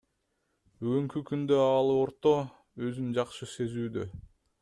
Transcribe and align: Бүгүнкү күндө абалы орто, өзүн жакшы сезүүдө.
Бүгүнкү 0.85 1.21
күндө 1.31 1.59
абалы 1.65 1.99
орто, 2.05 2.33
өзүн 2.89 3.13
жакшы 3.21 3.53
сезүүдө. 3.55 4.09